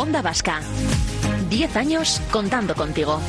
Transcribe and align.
Onda 0.00 0.22
Vasca. 0.22 0.62
Diez 1.50 1.76
años 1.76 2.22
contando 2.32 2.74
contigo. 2.74 3.20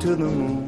To 0.00 0.16
the 0.16 0.24
moon. 0.24 0.63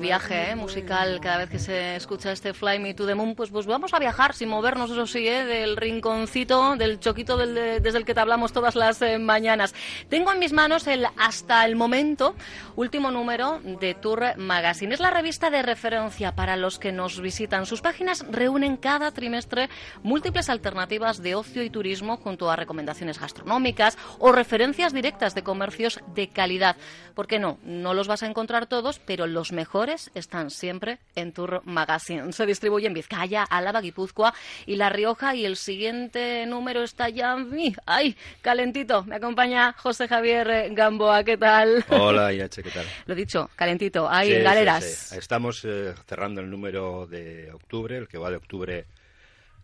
Viaje 0.00 0.50
¿eh? 0.52 0.56
musical 0.56 1.20
cada 1.20 1.36
vez 1.38 1.50
que 1.50 1.58
se 1.58 1.94
escucha 1.94 2.32
este 2.32 2.54
Fly 2.54 2.78
Me 2.78 2.94
to 2.94 3.06
the 3.06 3.14
Moon. 3.14 3.34
Pues, 3.34 3.50
pues 3.50 3.66
vamos 3.66 3.92
a 3.92 3.98
viajar 3.98 4.34
sin 4.34 4.48
movernos, 4.48 4.90
eso 4.90 5.06
sí, 5.06 5.28
¿eh? 5.28 5.44
del 5.44 5.76
rinconcito, 5.76 6.74
del 6.76 6.98
choquito 7.00 7.36
del 7.36 7.54
de- 7.54 7.80
desde 7.80 7.98
el 7.98 8.04
que 8.06 8.14
te 8.14 8.20
hablamos 8.20 8.52
todas 8.52 8.76
las 8.76 9.02
eh, 9.02 9.18
mañanas. 9.18 9.74
Tengo 10.08 10.32
en 10.32 10.38
mis 10.38 10.52
manos 10.54 10.86
el 10.86 11.06
hasta 11.18 11.66
el 11.66 11.76
momento 11.76 12.34
último 12.76 13.10
número 13.10 13.60
de 13.62 13.92
Tour 13.94 14.38
Magazine. 14.38 14.94
Es 14.94 15.00
la 15.00 15.10
revista 15.10 15.50
de 15.50 15.60
referencia 15.62 16.34
para 16.34 16.56
los 16.56 16.78
que 16.78 16.92
nos 16.92 17.20
visitan. 17.20 17.66
Sus 17.66 17.82
páginas 17.82 18.24
reúnen 18.30 18.78
cada 18.78 19.10
trimestre 19.12 19.68
múltiples 20.02 20.48
alternativas 20.48 21.22
de 21.22 21.34
ocio 21.34 21.62
y 21.62 21.68
turismo 21.68 22.16
junto 22.16 22.50
a 22.50 22.56
recomendaciones 22.56 23.20
gastronómicas 23.20 23.98
o 24.18 24.32
referencias 24.32 24.94
directas 24.94 25.34
de 25.34 25.42
comercios 25.42 26.00
de 26.14 26.28
calidad. 26.28 26.76
¿Por 27.14 27.26
qué 27.26 27.38
no? 27.38 27.58
No 27.64 27.92
los 27.92 28.08
vas 28.08 28.22
a 28.22 28.26
encontrar 28.26 28.66
todos, 28.66 28.98
pero 28.98 29.26
los 29.26 29.52
mejores 29.52 29.89
están 30.14 30.50
siempre 30.50 30.98
en 31.14 31.32
Tour 31.32 31.62
Magazine. 31.64 32.32
Se 32.32 32.46
distribuye 32.46 32.86
en 32.86 32.94
Vizcaya, 32.94 33.42
Álava, 33.44 33.80
Guipúzcoa 33.80 34.32
y 34.66 34.76
La 34.76 34.88
Rioja 34.90 35.34
y 35.34 35.44
el 35.44 35.56
siguiente 35.56 36.46
número 36.46 36.82
está 36.82 37.08
ya... 37.08 37.34
¡ay! 37.34 37.74
¡Ay! 37.86 38.16
Calentito. 38.42 39.02
Me 39.04 39.16
acompaña 39.16 39.72
José 39.78 40.06
Javier 40.08 40.50
eh, 40.50 40.68
Gamboa. 40.72 41.24
¿Qué 41.24 41.36
tal? 41.36 41.84
Hola, 41.88 42.32
Irache, 42.32 42.62
¿qué 42.62 42.70
tal? 42.70 42.86
Lo 43.06 43.14
dicho, 43.14 43.50
calentito. 43.56 44.08
Hay 44.08 44.28
Sí, 44.30 44.36
sí, 44.36 44.42
galeras. 44.42 44.84
sí. 44.84 45.18
Estamos 45.18 45.64
eh, 45.64 45.94
cerrando 46.06 46.40
el 46.40 46.50
número 46.50 47.06
de 47.06 47.50
octubre, 47.52 47.96
el 47.96 48.08
que 48.08 48.18
va 48.18 48.30
de 48.30 48.36
octubre 48.36 48.86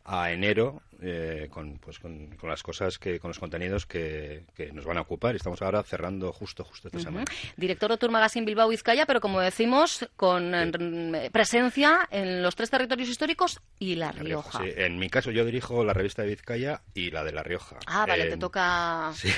a 0.05 0.31
enero, 0.31 0.83
eh, 1.03 1.49
con, 1.51 1.79
pues, 1.79 1.99
con, 1.99 2.29
con 2.37 2.49
las 2.51 2.63
cosas, 2.63 2.99
que 2.99 3.19
con 3.21 3.29
los 3.31 3.39
contenidos 3.39 3.87
que, 3.87 4.45
que 4.55 4.73
nos 4.73 4.85
van 4.85 4.99
a 4.99 5.03
ocupar. 5.03 5.37
Estamos 5.37 5.61
ahora 5.63 5.83
cerrando 5.83 6.33
justo, 6.33 6.65
justo 6.65 6.89
esta 6.89 7.01
semana. 7.01 7.25
Director 7.57 7.91
de 7.91 7.99
Tour 7.99 8.11
Magazine 8.11 8.47
Bilbao 8.47 8.69
Vizcaya, 8.69 9.07
pero 9.07 9.21
como 9.21 9.41
decimos, 9.41 10.09
con 10.17 10.55
eh, 10.55 11.31
presencia 11.33 12.09
en 12.11 12.43
los 12.43 12.57
tres 12.57 12.71
territorios 12.71 13.09
históricos 13.09 13.61
y 13.79 13.95
La 13.97 14.13
Rioja. 14.13 14.61
sí. 14.63 14.73
En 14.77 14.99
mi 14.99 15.09
caso, 15.11 15.31
yo 15.31 15.45
dirijo 15.45 15.85
la 15.85 15.93
revista 15.93 16.23
de 16.23 16.29
Vizcaya 16.29 16.83
y 16.95 17.11
la 17.11 17.25
de 17.25 17.33
La 17.33 17.43
Rioja. 17.43 17.77
Ah, 17.87 18.07
vale, 18.07 18.25
Eh, 18.25 18.31
te 18.31 18.37
toca. 18.37 19.13
Sí. 19.17 19.31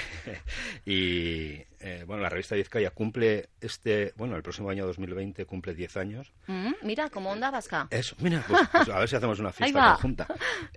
y 0.85 1.63
eh, 1.81 2.05
bueno, 2.07 2.23
la 2.23 2.29
revista 2.29 2.55
Vizcaya 2.55 2.91
cumple 2.91 3.49
este, 3.61 4.13
bueno, 4.17 4.37
el 4.37 4.43
próximo 4.43 4.71
año 4.71 4.87
2020 4.87 5.45
cumple 5.47 5.75
10 5.75 5.97
años. 5.97 6.33
Mm, 6.47 6.73
mira, 6.83 7.09
como 7.11 7.31
onda 7.31 7.51
vasca. 7.51 7.87
Eso, 7.91 8.17
mira, 8.19 8.45
pues, 8.49 8.61
pues 8.73 8.89
a 8.89 8.99
ver 8.99 9.09
si 9.09 9.17
hacemos 9.17 9.39
una 9.39 9.53
fiesta 9.53 9.91
conjunta. 9.93 10.27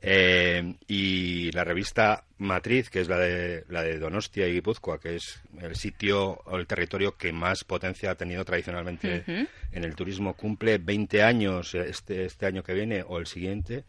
Eh, 0.02 0.70
y 0.88 1.52
la 1.52 1.64
revista 1.64 2.23
Matriz, 2.38 2.89
que 2.89 3.02
es 3.02 3.08
la 3.08 3.17
de, 3.17 3.66
la 3.69 3.83
de 3.83 4.00
Donostia 4.00 4.47
y 4.47 4.53
Guipúzcoa, 4.53 5.00
que 5.00 5.16
es 5.16 5.41
el 5.59 5.75
sitio 5.75 6.41
o 6.45 6.58
el 6.58 6.67
territorio 6.67 7.16
que 7.17 7.31
más 7.31 7.64
potencia 7.64 8.11
ha 8.11 8.16
tenido 8.16 8.44
tradicionalmente 8.45 9.23
en 9.27 9.83
el 9.83 9.95
turismo, 9.95 10.33
cumple 10.33 10.77
20 10.77 11.23
años 11.23 11.75
este, 11.75 12.25
este 12.25 12.45
año 12.45 12.64
que 12.64 12.73
viene 12.73 13.03
o 13.08 13.17
el 13.19 13.27
siguiente. 13.27 13.83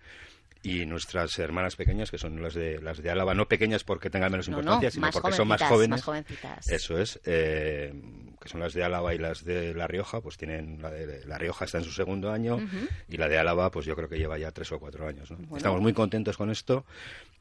Y 0.62 0.86
nuestras 0.86 1.38
hermanas 1.38 1.74
pequeñas, 1.74 2.10
que 2.10 2.18
son 2.18 2.40
las 2.40 2.54
de 2.54 2.80
las 2.80 3.02
de 3.02 3.10
Álava, 3.10 3.34
no 3.34 3.48
pequeñas 3.48 3.82
porque 3.82 4.10
tengan 4.10 4.30
menos 4.30 4.48
No, 4.48 4.56
no, 4.56 4.60
importancia, 4.62 4.90
sino 4.92 5.10
porque 5.10 5.32
son 5.32 5.48
más 5.48 5.62
jóvenes. 5.62 5.90
más 5.90 6.04
jovencitas. 6.04 6.68
Eso 6.68 6.98
es, 6.98 7.20
eh, 7.24 7.92
que 8.40 8.48
son 8.48 8.60
las 8.60 8.72
de 8.72 8.84
Álava 8.84 9.12
y 9.14 9.18
las 9.18 9.44
de 9.44 9.74
La 9.74 9.88
Rioja, 9.88 10.20
pues 10.20 10.36
tienen, 10.36 10.80
la 10.80 10.90
de 10.90 11.24
La 11.26 11.38
Rioja 11.38 11.64
está 11.64 11.78
en 11.78 11.84
su 11.84 11.90
segundo 11.90 12.30
año 12.30 12.60
y 13.08 13.16
la 13.16 13.28
de 13.28 13.38
Álava, 13.38 13.70
pues 13.70 13.86
yo 13.86 13.96
creo 13.96 14.08
que 14.08 14.18
lleva 14.18 14.38
ya 14.38 14.52
tres 14.52 14.70
o 14.72 14.78
cuatro 14.78 15.06
años. 15.06 15.30
¿no? 15.30 15.38
Bueno. 15.38 15.56
Estamos 15.56 15.80
muy 15.80 15.92
contentos 15.92 16.36
con 16.36 16.50
esto 16.50 16.84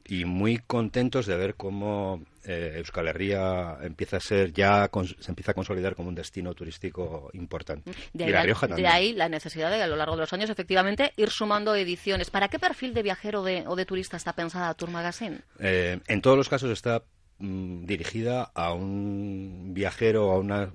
y 0.06 0.24
muy 0.24 0.58
contentos 0.58 1.26
de 1.26 1.36
ver 1.36 1.54
cómo 1.54 2.22
eh, 2.44 2.74
Euskal 2.78 3.06
Herria 3.08 3.78
empieza 3.82 4.16
a 4.16 4.20
ser 4.20 4.52
ya, 4.52 4.90
se 5.20 5.30
empieza 5.30 5.52
a 5.52 5.54
consolidar 5.54 5.94
como 5.94 6.08
un 6.08 6.14
destino 6.14 6.54
turístico 6.54 7.30
importante. 7.34 7.90
De 8.12 8.24
y 8.24 8.26
ahí, 8.26 8.32
La 8.32 8.38
la- 8.40 8.44
Rioja 8.44 8.66
de 8.66 8.70
también. 8.70 8.90
ahí 8.92 9.12
la 9.12 9.28
necesidad 9.28 9.70
de, 9.70 9.82
a 9.82 9.86
lo 9.86 9.96
largo 9.96 10.16
de 10.16 10.22
los 10.22 10.32
años, 10.32 10.50
efectivamente, 10.50 11.12
ir 11.16 11.30
sumando 11.30 11.74
ediciones. 11.76 12.30
¿Para 12.30 12.48
qué 12.48 12.58
perfil 12.58 12.94
de 12.94 13.02
viajero 13.02 13.42
de- 13.44 13.64
o 13.66 13.76
de 13.76 13.86
turista 13.86 14.16
está 14.16 14.32
pensada 14.32 14.74
Tour 14.74 14.90
Magazine? 14.90 15.38
Eh, 15.60 16.00
en 16.08 16.20
todos 16.20 16.36
los 16.36 16.48
casos 16.48 16.70
está 16.70 17.04
mm, 17.38 17.84
dirigida 17.86 18.50
a 18.54 18.72
un 18.72 19.70
viajero 19.72 20.28
o 20.28 20.32
a 20.32 20.38
una, 20.38 20.72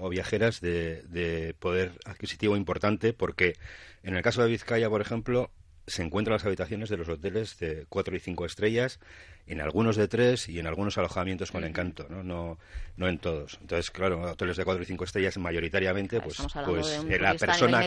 o 0.00 0.08
viajeras 0.08 0.60
de, 0.62 1.02
de 1.02 1.54
poder 1.58 1.92
adquisitivo 2.06 2.56
importante 2.56 3.12
porque 3.12 3.56
en 4.02 4.16
el 4.16 4.22
caso 4.22 4.42
de 4.42 4.48
Vizcaya, 4.48 4.88
por 4.88 5.02
ejemplo, 5.02 5.50
se 5.90 6.02
encuentran 6.02 6.34
las 6.34 6.44
habitaciones 6.44 6.88
de 6.88 6.96
los 6.96 7.08
hoteles 7.08 7.58
de 7.58 7.84
cuatro 7.88 8.14
y 8.16 8.20
cinco 8.20 8.46
estrellas, 8.46 9.00
en 9.46 9.60
algunos 9.60 9.96
de 9.96 10.08
tres 10.08 10.48
y 10.48 10.58
en 10.58 10.66
algunos 10.66 10.96
alojamientos 10.98 11.50
con 11.50 11.64
encanto, 11.64 12.06
¿no? 12.08 12.22
No, 12.22 12.58
no 12.96 13.08
en 13.08 13.18
todos. 13.18 13.58
Entonces, 13.60 13.90
claro, 13.90 14.20
hoteles 14.22 14.56
de 14.56 14.64
cuatro 14.64 14.82
y 14.82 14.86
cinco 14.86 15.04
estrellas 15.04 15.36
mayoritariamente, 15.38 16.20
pues, 16.20 16.38
pues 16.64 17.04
de 17.04 17.16
eh, 17.16 17.18
la 17.18 17.34
persona 17.34 17.82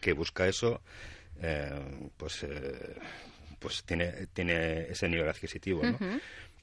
que, 0.00 0.12
busca 0.14 0.48
eso, 0.48 0.80
eh, 1.42 2.10
pues, 2.16 2.42
eh, 2.44 2.96
pues 3.58 3.84
tiene, 3.84 4.26
tiene 4.32 4.88
ese 4.90 5.08
nivel 5.08 5.28
adquisitivo, 5.28 5.82
¿no? 5.84 5.98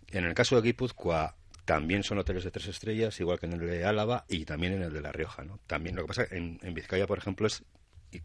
En 0.08 0.26
el 0.26 0.34
caso 0.34 0.56
de 0.56 0.64
Guipúzcoa 0.64 1.36
también 1.64 2.04
son 2.04 2.18
hoteles 2.18 2.44
de 2.44 2.52
tres 2.52 2.68
estrellas, 2.68 3.20
igual 3.20 3.40
que 3.40 3.46
en 3.46 3.54
el 3.54 3.60
de 3.60 3.86
Álava 3.86 4.26
y 4.28 4.46
también 4.46 4.74
en 4.74 4.82
el 4.82 4.92
de 4.92 5.02
La 5.02 5.12
Rioja, 5.12 5.44
¿no? 5.44 5.60
También 5.68 5.96
lo 5.96 6.02
que 6.02 6.08
pasa 6.08 6.26
en, 6.32 6.60
en 6.64 6.74
Vizcaya, 6.74 7.08
por 7.08 7.20
ejemplo, 7.20 7.48
es 7.48 7.64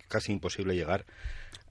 casi 0.09 0.33
imposible 0.33 0.75
llegar 0.75 1.05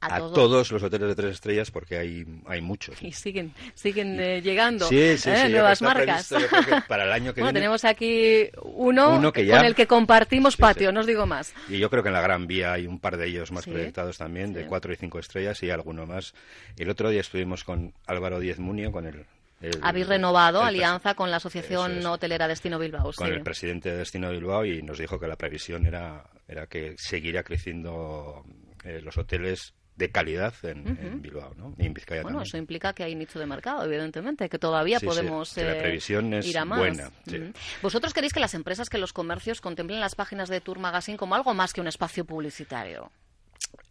A 0.01 0.15
a, 0.15 0.19
todos. 0.19 0.33
todos 0.33 0.71
los 0.71 0.83
hoteles 0.83 1.07
de 1.09 1.15
tres 1.15 1.31
estrellas 1.33 1.71
porque 1.71 1.97
hay, 1.97 2.25
hay 2.47 2.61
muchos. 2.61 3.01
Y 3.01 3.11
siguen, 3.11 3.53
siguen 3.73 4.19
eh, 4.19 4.41
llegando 4.41 4.87
Sí, 4.87 5.17
sí, 5.17 5.29
¿eh? 5.29 5.43
sí, 5.45 5.51
nuevas 5.51 5.81
marcas. 5.81 6.27
previsto, 6.27 6.57
para 6.87 7.05
el 7.05 7.11
año 7.11 7.33
que 7.33 7.41
bueno, 7.41 7.53
viene- 7.53 7.59
tenemos 7.61 7.85
aquí 7.85 8.49
uno, 8.61 9.17
Uno 9.17 9.31
que 9.33 9.45
ya- 9.45 9.57
con 9.57 9.65
el 9.65 9.75
que 9.75 9.87
compartimos 9.87 10.57
patio, 10.57 10.91
no 10.91 10.99
os 11.01 11.07
digo 11.07 11.25
más. 11.25 11.53
Y 11.69 11.79
yo 11.79 11.89
creo 11.89 12.03
que 12.03 12.09
en 12.09 12.13
la 12.13 12.21
Gran 12.21 12.45
Vía 12.47 12.73
hay 12.73 12.87
un 12.87 12.99
par 12.99 13.17
de 13.17 13.27
ellos 13.27 13.51
más 13.51 13.65
proyectados 13.65 14.17
también, 14.17 14.53
de 14.53 14.65
cuatro 14.67 14.93
y 14.93 14.95
cinco 14.95 15.19
estrellas 15.19 15.61
y 15.63 15.69
alguno 15.71 16.05
más. 16.05 16.33
El 16.77 16.89
otro 16.89 17.09
día 17.09 17.21
estuvimos 17.21 17.63
con 17.63 17.93
Álvaro 18.05 18.39
Diez 18.39 18.59
Munio, 18.59 18.91
con 18.91 19.05
el... 19.07 19.25
el- 19.61 19.79
Habéis 19.81 20.07
renovado 20.07 20.61
alianza 20.61 21.13
con 21.15 21.31
la 21.31 21.37
Asociación 21.37 21.99
es. 21.99 22.05
Hotelera 22.05 22.47
Destino 22.47 22.77
Bilbao. 22.79 23.11
con 23.13 23.27
sí. 23.27 23.33
el 23.33 23.41
presidente 23.41 23.89
de 23.91 23.97
Destino 23.97 24.29
Bilbao 24.31 24.65
y 24.65 24.81
nos 24.81 24.97
dijo 24.99 25.19
que 25.19 25.27
la 25.27 25.35
previsión 25.37 25.85
era, 25.85 26.25
era 26.47 26.67
que 26.67 26.95
seguiría 26.97 27.43
creciendo 27.43 28.43
eh, 28.83 28.99
los 29.01 29.17
hoteles 29.17 29.73
de 29.95 30.11
calidad 30.11 30.53
en, 30.63 31.21
Bilbao, 31.21 31.53
¿no? 31.55 31.73
Y 31.77 31.85
en 31.85 31.93
Vizcaya 31.93 32.21
Bueno, 32.21 32.39
también. 32.39 32.49
eso 32.49 32.57
implica 32.57 32.91
que 32.91 33.05
hay 33.05 33.15
nicho 33.15 33.39
de 33.39 33.45
mercado, 33.45 33.85
evidentemente, 33.85 34.49
que 34.49 34.59
todavía 34.59 34.99
Sí, 34.99 35.05
sí, 35.05 35.07
podemos 35.07 35.53
que 35.53 35.63
la 35.63 35.77
eh, 35.77 35.81
previsión 35.81 36.33
es 36.33 36.45
ir 36.47 36.57
a 36.57 36.65
más. 36.65 36.79
buena, 36.79 37.11
sí. 37.25 37.41
¿Vosotros 37.81 38.13
queréis 38.13 38.33
que 38.33 38.41
las 38.41 38.53
empresas, 38.55 38.89
que 38.89 38.97
los 38.97 39.13
comercios 39.13 39.61
contemplen 39.61 40.01
las 40.01 40.15
páginas 40.15 40.49
de 40.49 40.59
Tour 40.59 40.79
Magazine 40.79 41.17
como 41.17 41.33
algo 41.35 41.53
más 41.53 41.71
que 41.71 41.79
un 41.79 41.87
espacio 41.87 42.25
publicitario? 42.25 43.09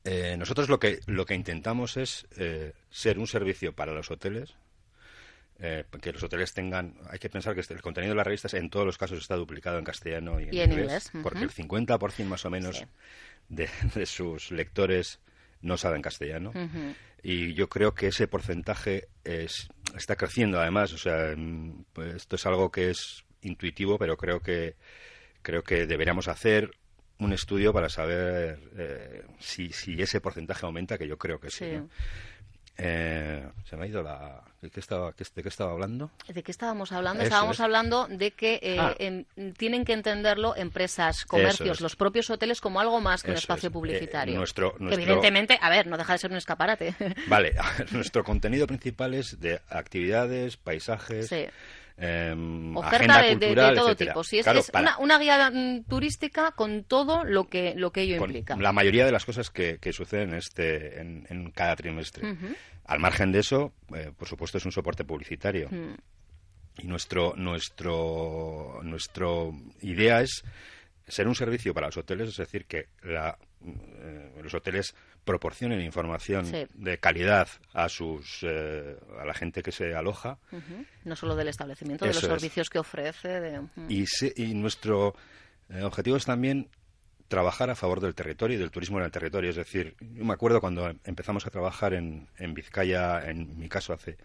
Eh, 0.04 0.36
nosotros 0.38 0.68
lo 0.68 0.78
que, 0.78 1.00
lo 1.06 1.24
que 1.24 1.34
intentamos 1.34 1.96
es 1.96 2.26
eh, 2.36 2.74
ser 2.90 3.18
un 3.18 3.26
servicio 3.26 3.72
para 3.74 3.92
los 3.94 4.10
hoteles, 4.10 4.54
eh, 5.60 5.84
que 6.02 6.12
los 6.12 6.22
hoteles 6.22 6.52
tengan... 6.52 6.94
Hay 7.10 7.18
que 7.18 7.28
pensar 7.30 7.54
que 7.54 7.60
este- 7.60 7.74
el 7.74 7.82
contenido 7.82 8.12
de 8.12 8.16
las 8.16 8.26
revistas 8.26 8.54
en 8.54 8.70
todos 8.70 8.84
los 8.86 8.98
casos 8.98 9.18
está 9.18 9.36
duplicado 9.36 9.78
en 9.78 9.84
castellano 9.84 10.40
y 10.40 10.44
en, 10.44 10.54
Y 10.54 10.60
en 10.60 10.72
inglés, 10.72 11.10
porque 11.22 11.40
el 11.44 11.50
50% 11.50 12.24
más 12.26 12.44
o 12.44 12.50
menos 12.50 12.78
Sí. 12.78 12.84
de, 13.48 13.68
de 13.94 14.06
sus 14.06 14.50
lectores 14.50 15.20
no 15.60 15.76
saben 15.78 16.02
castellano. 16.02 16.52
Y 17.22 17.54
yo 17.54 17.68
creo 17.70 17.94
que 17.94 18.08
ese 18.08 18.28
porcentaje 18.28 19.08
es, 19.24 19.68
está 19.96 20.14
creciendo 20.16 20.60
además 20.60 20.92
o 20.92 20.98
sea 20.98 21.32
mm, 21.34 21.84
pues 21.94 22.16
esto 22.16 22.36
es 22.36 22.44
algo 22.44 22.70
que 22.70 22.90
es 22.90 23.24
intuitivo 23.40 23.96
pero 23.98 24.18
creo 24.18 24.40
que 24.40 24.74
creo 25.40 25.62
que 25.62 25.86
deberíamos 25.86 26.28
hacer 26.28 26.70
un 27.18 27.32
estudio 27.32 27.72
para 27.72 27.88
saber 27.88 28.58
eh, 28.76 29.22
si, 29.38 29.70
si 29.72 30.02
ese 30.02 30.20
porcentaje 30.20 30.66
aumenta 30.66 30.98
que 30.98 31.08
yo 31.08 31.16
creo 31.16 31.38
que 31.40 31.48
sí, 31.50 31.64
Sí. 31.64 31.72
¿no? 31.76 31.88
Eh, 32.76 33.46
se 33.68 33.76
me 33.76 33.84
ha 33.84 33.86
ido 33.86 34.02
la 34.02 34.42
¿de 34.60 34.68
qué 34.70 34.80
estaba, 34.80 35.12
qué- 35.12 35.24
de 35.34 35.42
qué 35.42 35.48
estaba 35.48 35.70
hablando? 35.72 36.10
¿De 36.26 36.42
qué 36.42 36.50
estábamos 36.50 36.90
hablando? 36.90 37.20
Eso 37.22 37.28
estábamos 37.28 37.56
es. 37.56 37.60
hablando 37.60 38.08
de 38.08 38.32
que 38.32 38.58
eh, 38.62 38.76
Ah. 38.80 38.94
tienen 39.56 39.84
que 39.84 39.92
entenderlo 39.92 40.56
empresas, 40.56 41.24
comercios, 41.24 41.76
es. 41.76 41.80
los 41.80 41.94
propios 41.96 42.28
hoteles 42.30 42.60
como 42.60 42.80
algo 42.80 43.00
más 43.00 43.22
que 43.22 43.30
un 43.30 43.36
espacio 43.36 43.68
es. 43.68 43.70
Eh, 43.70 43.72
publicitario. 43.72 44.36
nuestro- 44.36 44.72
Que 44.74 44.82
nuestro- 44.84 45.02
evidentemente, 45.02 45.58
a 45.60 45.70
ver, 45.70 45.86
no 45.86 45.96
deja 45.96 46.14
de 46.14 46.18
ser 46.18 46.30
un 46.32 46.36
escaparate. 46.38 46.94
Vale, 47.28 47.54
nuestro 47.92 48.24
contenido 48.24 48.66
principal 48.66 49.14
es 49.14 49.38
de 49.40 49.60
actividades, 49.68 50.56
paisajes, 50.56 51.28
Sí. 51.28 51.46
Em, 51.96 52.76
Oferta 52.76 52.96
agenda 52.96 53.18
de, 53.22 53.28
de- 53.28 53.36
de 53.36 53.46
cultural, 53.46 53.74
todo 53.76 53.86
etcétera. 53.90 54.12
tipo. 54.12 54.24
Sí, 54.24 54.38
es, 54.38 54.44
Claro, 54.44 54.58
es 54.60 54.70
para- 54.70 54.96
una, 54.96 54.98
una 54.98 55.18
guía 55.18 55.50
mm, 55.50 55.84
turística 55.84 56.52
con 56.52 56.84
todo 56.84 57.24
lo 57.24 57.48
que, 57.48 57.74
lo 57.76 57.92
que 57.92 58.02
ello 58.02 58.18
con 58.18 58.30
implica. 58.30 58.56
la 58.56 58.72
mayoría 58.72 59.04
de 59.06 59.12
las 59.12 59.24
cosas 59.24 59.50
que, 59.50 59.78
que 59.78 59.92
suceden 59.92 60.30
en, 60.30 60.34
este, 60.36 61.00
en, 61.00 61.26
en 61.30 61.50
cada 61.52 61.76
trimestre. 61.76 62.36
Al 62.86 62.98
margen 62.98 63.32
de 63.32 63.38
eso, 63.40 63.72
eh, 63.94 64.10
por 64.16 64.28
supuesto, 64.28 64.58
es 64.58 64.64
un 64.66 64.72
soporte 64.72 65.04
publicitario. 65.04 65.68
Mm. 65.70 65.94
Y 66.78 66.86
nuestro, 66.88 67.34
nuestro, 67.36 68.80
nuestro 68.82 69.52
idea 69.80 70.20
es 70.20 70.42
ser 71.06 71.28
un 71.28 71.34
servicio 71.34 71.72
para 71.74 71.86
los 71.86 71.96
hoteles, 71.96 72.28
es 72.30 72.36
decir, 72.36 72.64
que 72.66 72.88
la, 73.02 73.38
eh, 73.64 74.32
los 74.42 74.54
hoteles 74.54 74.94
proporcionen 75.24 75.80
información 75.80 76.46
de 76.74 76.98
calidad 76.98 77.48
a 77.72 77.88
sus 77.88 78.40
eh, 78.42 78.96
a 79.18 79.24
la 79.24 79.34
gente 79.34 79.62
que 79.62 79.72
se 79.72 79.94
aloja. 79.94 80.38
No 81.04 81.16
solo 81.16 81.34
del 81.34 81.48
establecimiento, 81.48 82.04
de 82.04 82.12
los 82.12 82.22
servicios 82.22 82.68
que 82.68 82.78
ofrece. 82.78 83.60
y, 83.88 84.04
y 84.36 84.54
nuestro 84.54 85.14
eh, 85.70 85.82
objetivo 85.82 86.16
es 86.16 86.24
también 86.24 86.68
trabajar 87.28 87.70
a 87.70 87.74
favor 87.74 88.00
del 88.00 88.14
territorio 88.14 88.56
y 88.56 88.60
del 88.60 88.70
turismo 88.70 88.98
en 88.98 89.04
el 89.06 89.10
territorio. 89.10 89.50
Es 89.50 89.56
decir, 89.56 89.96
yo 90.00 90.24
me 90.24 90.34
acuerdo 90.34 90.60
cuando 90.60 90.92
empezamos 91.04 91.46
a 91.46 91.50
trabajar 91.50 91.94
en, 91.94 92.28
en 92.38 92.54
Vizcaya, 92.54 93.28
en 93.28 93.58
mi 93.58 93.68
caso 93.68 93.92
hace 93.92 94.16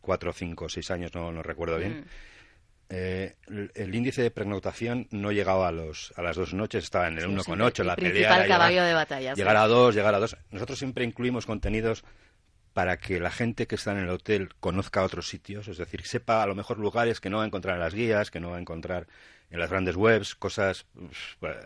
cuatro, 0.00 0.32
cinco, 0.32 0.68
seis 0.68 0.90
años, 0.90 1.12
no, 1.14 1.32
no 1.32 1.42
recuerdo 1.42 1.78
bien. 1.78 2.00
Mm. 2.00 2.04
Eh, 2.88 3.34
el, 3.74 3.94
índice 3.94 4.22
de 4.22 4.30
pernoctación 4.30 5.08
no 5.10 5.32
llegaba 5.32 5.66
a, 5.66 5.72
los, 5.72 6.12
a 6.16 6.22
las 6.22 6.36
dos 6.36 6.54
noches, 6.54 6.84
estaba 6.84 7.08
en 7.08 7.18
el 7.18 7.26
1,8, 7.26 7.82
la 7.82 7.96
pelea. 7.96 8.46
caballo 8.46 8.84
de 8.84 8.94
batalla. 8.94 9.34
Llegar 9.34 9.56
a 9.56 9.66
dos, 9.66 9.94
llegar 9.94 10.14
a 10.14 10.20
dos. 10.20 10.36
Nosotros 10.50 10.78
siempre 10.78 11.04
incluimos 11.04 11.46
contenidos 11.46 12.04
para 12.76 12.98
que 12.98 13.18
la 13.18 13.30
gente 13.30 13.66
que 13.66 13.74
está 13.74 13.92
en 13.92 13.98
el 13.98 14.10
hotel 14.10 14.50
conozca 14.60 15.02
otros 15.02 15.28
sitios, 15.28 15.66
es 15.66 15.78
decir, 15.78 16.06
sepa 16.06 16.42
a 16.42 16.46
lo 16.46 16.54
mejor 16.54 16.78
lugares 16.78 17.20
que 17.20 17.30
no 17.30 17.38
va 17.38 17.44
a 17.44 17.46
encontrar 17.46 17.76
en 17.76 17.80
las 17.80 17.94
guías, 17.94 18.30
que 18.30 18.38
no 18.38 18.50
va 18.50 18.58
a 18.58 18.60
encontrar 18.60 19.06
en 19.50 19.60
las 19.60 19.70
grandes 19.70 19.96
webs, 19.96 20.34
cosas 20.34 20.84
pues, 21.40 21.56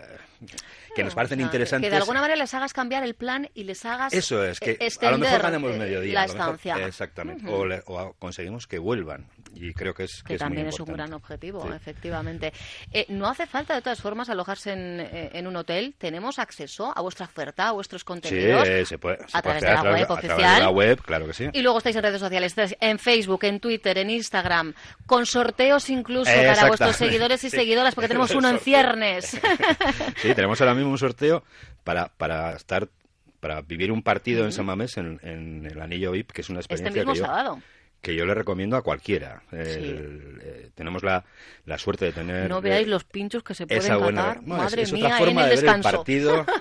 que 0.95 1.03
nos 1.03 1.15
parecen 1.15 1.41
interesantes. 1.41 1.89
Que 1.89 1.91
de 1.91 1.97
alguna 1.97 2.21
manera 2.21 2.39
les 2.39 2.55
hagas 2.55 2.73
cambiar 2.73 3.03
el 3.03 3.15
plan 3.15 3.49
y 3.55 3.65
les 3.65 3.85
hagas 3.85 4.13
Eso 4.13 4.45
es, 4.45 4.61
que 4.61 4.79
a 5.01 5.11
lo 5.11 5.19
mejor 5.19 5.43
ganamos 5.43 5.77
mediodía. 5.77 6.15
La 6.15 6.25
estancia. 6.27 6.87
exactamente. 6.87 7.45
o, 7.49 8.15
conseguimos 8.19 8.67
que 8.67 8.79
vuelvan. 8.79 9.27
Y 9.55 9.73
creo 9.73 9.93
que 9.95 10.05
es 10.05 10.23
Que, 10.23 10.39
también 10.39 10.69
es 10.69 10.79
un 10.81 10.93
gran 10.93 11.13
objetivo, 11.13 11.73
efectivamente. 11.73 12.53
Eh, 12.93 13.07
no 13.09 13.29
hace 13.29 13.47
falta, 13.47 13.75
de 13.75 13.83
todas 13.83 14.01
formas, 14.01 14.29
alojarse 14.31 14.73
en, 14.73 15.01
eh, 15.01 15.31
en, 15.35 15.47
un 15.47 15.57
hotel. 15.57 15.95
Tenemos 15.99 16.39
acceso 16.39 16.93
a 16.97 17.01
vuestra 17.01 17.27
oferta, 17.27 17.69
a 17.69 17.73
vuestros 17.73 18.05
contenidos. 18.05 18.67
Sí, 18.67 18.87
se 18.87 18.99
puede. 18.99 19.19
a, 19.33 19.43
través 19.43 19.63
de 19.63 19.73
la 19.73 19.83
web 19.83 20.11
oficial. 20.11 20.33
A 20.33 20.37
través 20.37 20.57
de 20.57 20.63
la 20.63 20.71
web, 20.71 21.03
claro 21.03 21.27
que 21.27 21.35
sí. 21.35 21.49
Y 21.53 21.63
luego 21.63 21.79
estáis 21.79 21.97
en 21.97 22.03
redes 22.03 22.21
sociales, 22.21 22.55
en 22.81 22.99
Facebook, 22.99 23.45
en 23.45 23.61
Twitter, 23.61 23.99
en 23.99 24.11
Instagram, 24.11 24.75
con 25.07 25.27
sorteos 25.27 25.91
incluso 25.91 26.31
para 26.31 26.69
vuestros 26.69 26.97
seguidores 26.97 27.43
y 27.45 27.51
seguidoras, 27.51 27.95
porque 27.95 28.09
tenemos 28.09 28.31
uno 28.33 28.49
en 28.49 28.59
ciernes. 28.59 29.41
sí, 30.17 30.35
tenemos 30.35 30.61
ahora 30.61 30.75
mismo 30.75 30.91
un 30.91 30.99
sorteo 30.99 31.45
para, 31.85 32.09
para 32.09 32.53
estar 32.55 32.89
para 33.41 33.63
vivir 33.63 33.91
un 33.91 34.03
partido 34.03 34.45
en 34.45 34.53
San 34.53 34.67
Mamés 34.67 34.99
en, 34.99 35.19
el 35.65 35.81
Anillo 35.81 36.13
VIP, 36.13 36.31
que 36.31 36.43
es 36.43 36.51
una 36.51 36.61
este 36.61 36.75
experiencia 36.75 37.01
este 37.01 37.11
mismo 37.11 37.27
sábado 37.27 37.63
que 38.01 38.15
yo 38.15 38.25
le 38.25 38.35
recomiendo 38.35 38.77
a 38.77 38.83
cualquiera. 38.83 39.43
Eh, 39.53 40.71
tenemos 40.75 41.03
la, 41.03 41.25
la, 41.67 41.79
suerte 41.79 42.07
de 42.07 42.13
tener... 42.13 42.49
No 42.49 42.61
veáis 42.61 42.89
los 42.89 43.05
pinchos 43.05 43.43
que 43.43 43.55
se 43.55 43.67
pueden 43.67 43.83
esa 43.83 43.97
buena, 43.97 44.41
Madre 44.45 44.83
es, 44.83 44.93
mía, 44.93 45.07
otra 45.07 45.19
forma 45.19 45.47
de 45.47 45.57
ver 45.57 45.65
el 45.65 45.81
partido. 45.83 46.47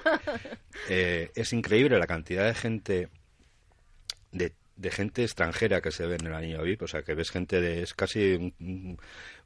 Eh, 0.88 1.30
es 1.36 1.52
increíble 1.52 2.00
la 2.00 2.08
cantidad 2.08 2.46
de 2.46 2.54
gente 2.56 3.10
de 4.32 4.54
de 4.80 4.92
gente 4.92 5.24
extranjera 5.24 5.82
que 5.82 5.92
se 5.92 6.06
ve 6.06 6.16
en 6.16 6.28
el 6.28 6.34
anillo 6.34 6.62
VIP, 6.64 6.84
o 6.84 6.88
sea, 6.88 7.02
que 7.04 7.14
ves 7.14 7.32
gente 7.32 7.60
de... 7.60 7.84
es 7.84 7.94
casi 7.94 8.54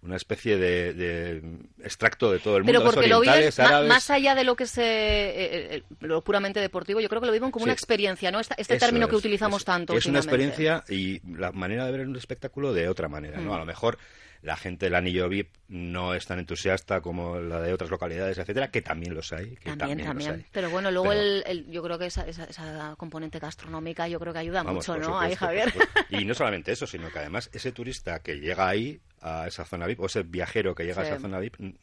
una 0.03 0.15
especie 0.15 0.57
de, 0.57 1.41
extracto 1.83 2.31
de 2.31 2.37
todo 2.37 2.57
el 2.57 2.63
mundo. 2.63 2.79
Pero 2.79 2.91
porque 2.91 3.07
lo 3.07 3.19
vives 3.19 3.57
más 3.57 4.11
allá 4.11 4.35
de 4.35 4.43
lo 4.43 4.55
que 4.55 4.65
es 4.65 4.77
eh, 4.77 4.83
eh, 4.83 5.67
eh, 5.71 5.83
lo 6.01 6.23
puramente 6.23 6.59
deportivo, 6.59 6.99
yo 6.99 7.09
creo 7.09 7.19
que 7.19 7.27
lo 7.27 7.33
viven 7.33 7.49
como 7.49 7.63
una 7.63 7.73
experiencia, 7.73 8.29
¿no? 8.29 8.39
Este, 8.39 8.77
término 8.77 9.07
que 9.07 9.15
utilizamos 9.15 9.65
tanto. 9.65 9.95
Es 9.95 10.05
una 10.05 10.19
experiencia 10.19 10.83
y 10.87 11.19
la 11.35 11.51
manera 11.51 11.85
de 11.85 11.91
ver 11.91 12.07
un 12.07 12.15
espectáculo 12.15 12.71
de 12.71 12.87
otra 12.87 13.07
manera, 13.07 13.39
¿no? 13.39 13.49
Mm. 13.49 13.55
A 13.55 13.57
lo 13.57 13.65
mejor 13.65 13.97
la 14.43 14.57
gente 14.57 14.87
del 14.87 14.95
anillo 14.95 15.29
VIP 15.29 15.55
no 15.69 16.13
es 16.13 16.25
tan 16.25 16.37
entusiasta 16.37 16.99
como 16.99 17.39
la 17.39 17.61
de 17.61 17.73
otras 17.73 17.89
localidades, 17.89 18.37
etcétera, 18.37 18.69
que 18.69 18.81
también 18.81 19.15
los 19.15 19.31
hay. 19.31 19.55
también, 19.55 20.03
también. 20.03 20.45
Pero 20.51 20.69
bueno, 20.69 20.91
luego 20.91 21.13
El, 21.13 21.65
yo 21.71 21.81
creo 21.81 21.97
que 21.97 22.07
esa, 22.07 22.27
esa, 22.27 22.93
componente 22.97 23.39
gastronómica 23.39 24.09
yo 24.09 24.19
creo 24.19 24.33
que 24.33 24.39
ayuda 24.39 24.63
mucho, 24.65 24.97
¿no? 24.97 25.17
ahí, 25.17 25.33
Javier. 25.35 25.73
Y 26.09 26.25
no 26.25 26.33
solamente 26.35 26.73
eso, 26.73 26.85
sino 26.85 27.09
que 27.09 27.19
además 27.19 27.49
ese 27.53 27.71
turista 27.71 28.19
que 28.19 28.35
llega 28.35 28.67
ahí 28.67 28.99
a 29.21 29.47
esa 29.47 29.63
zona 29.63 29.87
VIP 29.87 30.01
o 30.01 30.07
ese 30.07 30.23
viajero 30.23 30.75
que 30.75 30.83
llega 30.83 31.01
a 31.01 31.05
esa 31.05 31.19
zona 31.19 31.39
VIP, 31.39 31.55
mm, 31.59 31.73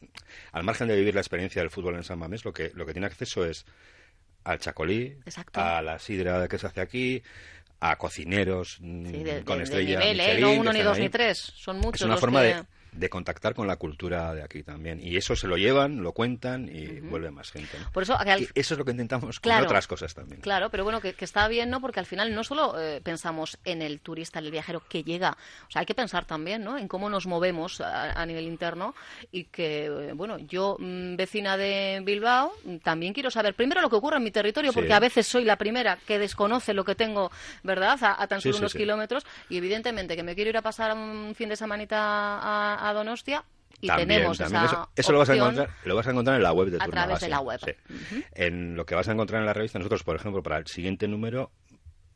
al 0.52 0.62
margen 0.62 0.88
de 0.88 0.96
vivir 0.96 1.14
la 1.14 1.22
experiencia 1.22 1.62
del 1.62 1.70
fútbol 1.70 1.96
en 1.96 2.04
San 2.04 2.18
Mamés, 2.18 2.44
lo 2.44 2.52
que 2.52 2.72
lo 2.74 2.84
que 2.84 2.92
tiene 2.92 3.06
acceso 3.06 3.46
es 3.46 3.64
al 4.44 4.58
chacolí, 4.58 5.16
a 5.54 5.80
la 5.82 5.98
sidra 5.98 6.46
que 6.48 6.58
se 6.58 6.66
hace 6.66 6.80
aquí, 6.80 7.22
a 7.80 7.96
cocineros 7.96 8.76
mm, 8.80 9.40
con 9.44 9.60
estrellas 9.62 10.00
nivel, 10.04 10.20
¿eh? 10.20 10.40
No 10.40 10.52
uno, 10.52 10.72
ni 10.72 10.82
dos, 10.82 10.98
ni 10.98 11.08
tres. 11.08 11.38
Son 11.38 11.78
muchos. 11.78 12.02
Es 12.02 12.06
una 12.06 12.18
forma 12.18 12.42
de 12.42 12.62
de 12.92 13.08
contactar 13.08 13.54
con 13.54 13.66
la 13.66 13.76
cultura 13.76 14.34
de 14.34 14.42
aquí 14.42 14.62
también. 14.62 15.00
Y 15.00 15.16
eso 15.16 15.36
se 15.36 15.46
lo 15.46 15.56
llevan, 15.56 16.02
lo 16.02 16.12
cuentan 16.12 16.68
y 16.68 17.00
vuelve 17.00 17.30
más 17.30 17.50
gente. 17.50 17.76
Por 17.92 18.02
eso, 18.02 18.16
eso 18.54 18.74
es 18.74 18.78
lo 18.78 18.84
que 18.84 18.90
intentamos 18.90 19.40
con 19.40 19.52
otras 19.52 19.86
cosas 19.86 20.14
también. 20.14 20.40
Claro, 20.40 20.70
pero 20.70 20.84
bueno, 20.84 21.00
que, 21.00 21.14
está 21.20 21.48
bien, 21.48 21.70
¿no? 21.70 21.80
Porque 21.80 22.00
al 22.00 22.06
final 22.06 22.34
no 22.34 22.44
solo 22.44 22.80
eh, 22.80 23.00
pensamos 23.02 23.58
en 23.64 23.82
el 23.82 24.00
turista, 24.00 24.38
en 24.38 24.46
el 24.46 24.50
viajero 24.50 24.82
que 24.88 25.02
llega, 25.02 25.36
o 25.68 25.70
sea, 25.70 25.80
hay 25.80 25.86
que 25.86 25.94
pensar 25.94 26.24
también, 26.24 26.64
¿no? 26.64 26.78
En 26.78 26.88
cómo 26.88 27.08
nos 27.08 27.26
movemos 27.26 27.80
a, 27.80 28.24
nivel 28.26 28.44
interno 28.44 28.94
y 29.32 29.44
que, 29.44 29.86
eh, 29.86 30.12
bueno, 30.14 30.38
yo, 30.38 30.76
mm, 30.78 31.16
vecina 31.16 31.56
de 31.56 32.00
Bilbao, 32.04 32.52
también 32.82 33.12
quiero 33.12 33.30
saber 33.30 33.54
primero 33.54 33.80
lo 33.80 33.90
que 33.90 33.96
ocurre 33.96 34.16
en 34.16 34.24
mi 34.24 34.30
territorio, 34.30 34.72
porque 34.72 34.92
a 34.92 35.00
veces 35.00 35.26
soy 35.26 35.44
la 35.44 35.56
primera 35.56 35.98
que 36.06 36.18
desconoce 36.18 36.74
lo 36.74 36.84
que 36.84 36.94
tengo, 36.94 37.30
¿verdad? 37.62 37.98
A, 38.02 38.26
tan 38.26 38.40
solo 38.40 38.58
unos 38.58 38.74
kilómetros 38.74 39.24
y 39.48 39.56
evidentemente 39.56 40.16
que 40.16 40.22
me 40.22 40.34
quiero 40.34 40.50
ir 40.50 40.56
a 40.56 40.62
pasar 40.62 40.96
un 40.96 41.34
fin 41.34 41.48
de 41.48 41.56
semanita 41.56 41.96
a, 41.98 42.79
a 42.88 42.92
Donostia 42.92 43.44
y 43.80 43.88
tenemos 43.88 44.38
esa 44.40 44.88
eso, 44.94 45.12
lo 45.12 45.18
vas 45.18 45.30
a 45.30 45.34
encontrar 45.34 45.70
lo 45.84 45.96
vas 45.96 46.06
a 46.06 46.10
encontrar 46.10 46.36
en 46.36 46.42
la 46.42 46.52
web 46.52 46.68
de 46.68 46.76
a 46.80 46.86
través 46.86 47.20
de 47.20 47.28
la 47.28 47.40
web. 47.40 47.60
En 48.32 48.76
lo 48.76 48.84
que 48.84 48.94
vas 48.94 49.08
a 49.08 49.12
encontrar 49.12 49.40
en 49.40 49.46
la 49.46 49.54
revista 49.54 49.78
nosotros 49.78 50.02
por 50.02 50.16
ejemplo 50.16 50.42
para 50.42 50.58
el 50.58 50.66
siguiente 50.66 51.08
número 51.08 51.50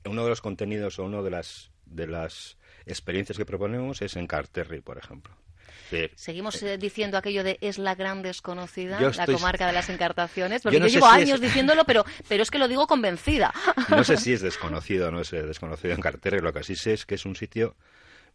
uno 0.05 0.25
de 0.25 0.29
los 0.29 0.41
contenidos 0.41 0.99
o 0.99 1.05
uno 1.05 1.23
de 1.23 1.31
las 1.31 1.71
de 1.87 2.07
las 2.07 2.59
experiencias 2.87 3.39
que 3.39 3.47
proponemos 3.47 4.03
es 4.03 4.17
en 4.17 4.27
Carterri 4.27 4.81
por 4.81 4.99
ejemplo. 4.99 5.35
Seguimos 6.17 6.63
eh, 6.63 6.79
diciendo 6.79 7.17
aquello 7.17 7.45
de 7.45 7.59
es 7.61 7.79
la 7.79 7.95
gran 7.95 8.23
desconocida, 8.23 9.01
la 9.01 9.27
comarca 9.27 9.67
de 9.67 9.73
las 9.73 9.89
encartaciones, 9.89 10.63
porque 10.63 10.81
yo, 10.81 10.87
llevo 10.87 11.07
años 11.07 11.41
diciéndolo, 11.41 11.85
pero, 11.85 12.05
pero 12.29 12.43
es 12.43 12.51
que 12.51 12.59
lo 12.59 12.69
digo 12.69 12.87
convencida. 12.87 13.53
No 13.89 14.03
sé 14.03 14.17
si 14.17 14.33
es 14.33 14.41
desconocido 14.41 15.09
o 15.09 15.11
no 15.11 15.21
es 15.21 15.31
desconocido 15.31 15.95
en 15.95 16.01
Carterri, 16.01 16.41
lo 16.41 16.53
que 16.53 16.65
sí 16.65 16.75
sé 16.75 16.95
es 16.95 17.07
que 17.07 17.15
es 17.15 17.25
un 17.25 17.37
sitio 17.37 17.77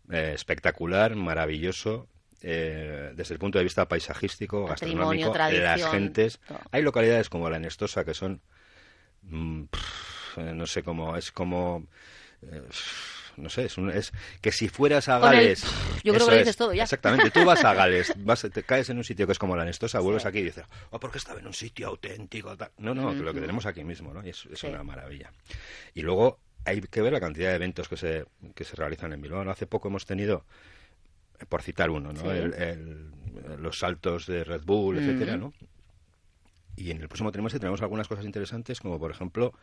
eh, 0.09 0.31
espectacular, 0.33 1.15
maravilloso, 1.15 2.07
eh, 2.41 3.11
desde 3.15 3.33
el 3.33 3.39
punto 3.39 3.57
de 3.57 3.63
vista 3.63 3.87
paisajístico, 3.87 4.65
gastronómico, 4.65 5.31
de 5.31 5.59
las 5.59 5.85
gentes. 5.91 6.39
Hay 6.71 6.81
localidades 6.81 7.29
como 7.29 7.49
la 7.49 7.59
Nestosa 7.59 8.05
que 8.05 8.13
son, 8.13 8.41
mm, 9.23 9.63
eh, 10.37 10.53
no 10.53 10.65
sé 10.65 10.83
cómo, 10.83 11.15
es 11.15 11.31
como... 11.31 11.87
Eh, 12.41 12.61
no 13.37 13.49
sé, 13.49 13.65
es, 13.65 13.77
es, 13.77 14.11
que 14.41 14.51
si 14.51 14.67
fueras 14.67 15.07
a 15.07 15.17
Gales. 15.17 15.63
yo 16.03 16.13
creo 16.13 16.27
que 16.27 16.31
lo 16.33 16.39
dices 16.39 16.57
todo 16.57 16.73
ya. 16.73 16.83
Exactamente, 16.83 17.31
tú 17.31 17.45
vas 17.45 17.63
a 17.63 17.73
Gales, 17.75 18.13
vas, 18.17 18.45
te 18.51 18.63
caes 18.63 18.89
en 18.89 18.97
un 18.97 19.05
sitio 19.05 19.25
que 19.25 19.31
es 19.31 19.39
como 19.39 19.55
la 19.55 19.63
Nestosa, 19.63 19.99
vuelves 19.99 20.25
aquí 20.25 20.39
y 20.39 20.43
dices, 20.43 20.65
oh, 20.89 20.99
porque 20.99 21.19
estaba 21.19 21.39
en 21.39 21.47
un 21.47 21.53
sitio 21.53 21.87
auténtico. 21.87 22.57
No, 22.79 22.93
no, 22.93 23.13
lo 23.13 23.33
que 23.33 23.39
tenemos 23.39 23.65
aquí 23.65 23.85
mismo, 23.85 24.13
¿no? 24.13 24.25
Y 24.25 24.31
es, 24.31 24.45
es 24.45 24.63
una 24.63 24.83
maravilla. 24.83 25.31
Y 25.93 26.01
luego 26.01 26.39
hay 26.65 26.81
que 26.81 27.01
ver 27.01 27.13
la 27.13 27.19
cantidad 27.19 27.49
de 27.49 27.55
eventos 27.55 27.87
que 27.87 27.97
se, 27.97 28.25
que 28.55 28.63
se 28.63 28.75
realizan 28.75 29.13
en 29.13 29.21
Bilbao. 29.21 29.49
Hace 29.49 29.67
poco 29.67 29.87
hemos 29.87 30.05
tenido 30.05 30.45
por 31.47 31.61
citar 31.61 31.89
uno, 31.89 32.11
¿no? 32.11 32.23
los 33.57 33.79
saltos 33.79 34.25
de 34.27 34.43
Red 34.43 34.63
Bull, 34.63 34.97
etcétera, 34.97 35.37
¿no? 35.37 35.53
Y 36.75 36.91
en 36.91 37.01
el 37.01 37.07
próximo 37.07 37.31
trimestre 37.31 37.59
tenemos 37.59 37.81
algunas 37.81 38.07
cosas 38.07 38.25
interesantes, 38.25 38.79
como 38.79 38.99
por 38.99 39.11
ejemplo 39.11 39.53